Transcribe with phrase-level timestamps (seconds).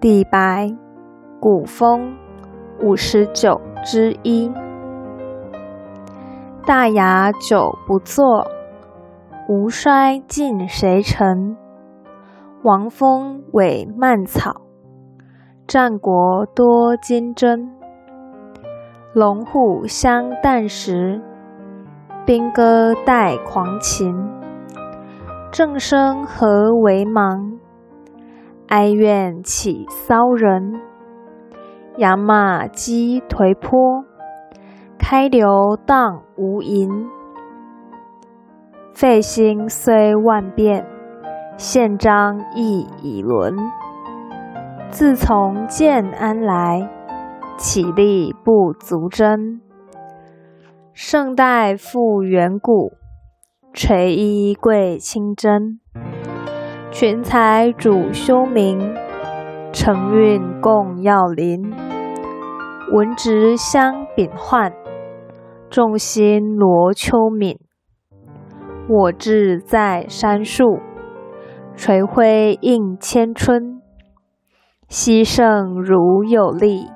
[0.00, 0.72] 李白，
[1.40, 2.16] 古风
[2.80, 4.48] 五十九之一。
[6.64, 8.46] 大雅久不作，
[9.48, 11.56] 吴衰尽谁成？
[12.62, 14.60] 王风委蔓草，
[15.66, 17.68] 战国多金针。
[19.12, 21.20] 龙虎相旦时，
[22.24, 24.14] 兵戈待狂禽。
[25.50, 27.58] 正声何为忙？
[28.68, 30.78] 哀怨起骚人，
[31.96, 34.04] 养马击颓坡，
[34.98, 37.06] 开流荡无垠。
[38.92, 40.86] 废兴虽万变，
[41.56, 43.56] 宪章亦已沦。
[44.90, 46.90] 自从建安来，
[47.56, 49.62] 岂力不足珍？
[50.92, 52.92] 胜代复远古，
[53.72, 55.80] 垂衣贵清真。
[57.00, 58.92] 群才主修明，
[59.72, 61.72] 承运共耀临。
[62.90, 64.72] 文直相秉焕，
[65.70, 67.56] 众心罗秋敏。
[68.88, 70.80] 我志在山树，
[71.76, 73.80] 垂晖映千春。
[74.88, 76.88] 夕盛如有力，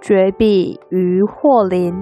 [0.00, 1.94] 绝壁于祸临。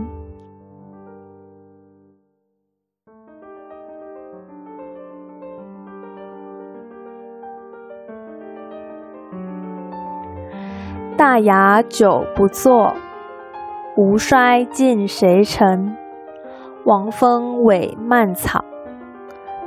[11.20, 12.94] 大雅久不作，
[13.94, 15.94] 吴衰尽谁成？
[16.86, 18.64] 王风委蔓草，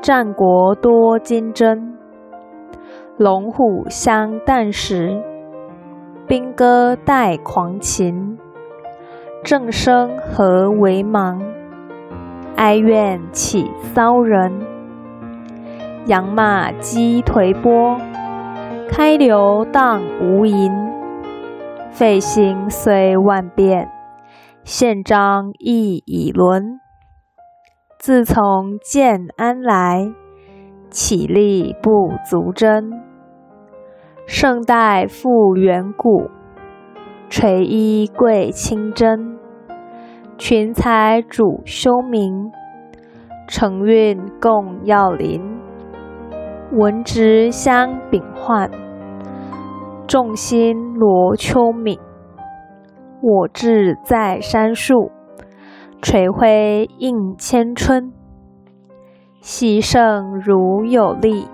[0.01, 1.95] 战国多金针。
[3.17, 5.21] 龙虎相旦时，
[6.25, 8.39] 兵戈待狂禽。
[9.43, 11.39] 正声何为忙？
[12.55, 14.51] 哀怨起骚人。
[16.07, 17.95] 扬马击颓波，
[18.89, 20.82] 开流荡无垠。
[21.93, 23.87] 废兴虽万变，
[24.63, 26.79] 宪章亦已沦。
[27.99, 30.11] 自从建安来，
[30.89, 32.91] 岂力不足珍？
[34.25, 36.31] 胜代复远古，
[37.29, 39.37] 垂衣贵清真。
[40.39, 42.51] 群才主修明，
[43.47, 45.39] 承运共耀临。
[46.71, 48.82] 文直相秉焕。
[50.05, 51.97] 众星罗秋敏，
[53.21, 55.11] 我志在山树，
[56.01, 58.11] 垂晖映千春。
[59.39, 61.47] 夕盛如有力，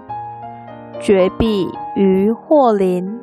[1.00, 3.20] 绝壁于祸临。